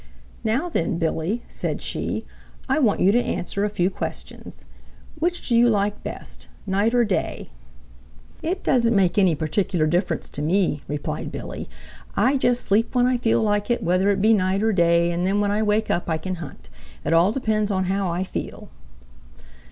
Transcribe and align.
"Now 0.43 0.67
then, 0.67 0.97
Billy," 0.97 1.43
said 1.47 1.79
she, 1.79 2.25
"I 2.67 2.79
want 2.79 3.01
you 3.01 3.11
to 3.11 3.21
answer 3.21 3.63
a 3.65 3.69
few 3.69 3.91
questions. 3.91 4.65
Which 5.19 5.47
do 5.47 5.55
you 5.55 5.69
like 5.69 6.01
best, 6.01 6.47
night 6.65 6.95
or 6.95 7.05
day?" 7.05 7.49
"It 8.41 8.63
doesn't 8.63 8.95
make 8.95 9.19
any 9.19 9.35
particular 9.35 9.85
difference 9.85 10.27
to 10.29 10.41
me," 10.41 10.81
replied 10.87 11.31
Billy. 11.31 11.69
"I 12.15 12.37
just 12.37 12.65
sleep 12.65 12.95
when 12.95 13.05
I 13.05 13.17
feel 13.17 13.43
like 13.43 13.69
it, 13.69 13.83
whether 13.83 14.09
it 14.09 14.23
be 14.23 14.33
night 14.33 14.63
or 14.63 14.73
day, 14.73 15.11
and 15.11 15.23
then 15.23 15.39
when 15.39 15.51
I 15.51 15.61
wake 15.61 15.91
up 15.91 16.09
I 16.09 16.17
can 16.17 16.37
hunt. 16.37 16.67
It 17.05 17.13
all 17.13 17.31
depends 17.31 17.69
on 17.69 17.83
how 17.83 18.09
I 18.09 18.23
feel." 18.23 18.71